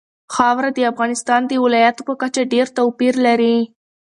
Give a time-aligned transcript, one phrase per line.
[0.35, 3.55] خاوره د افغانستان د ولایاتو په کچه ډېر توپیر لري.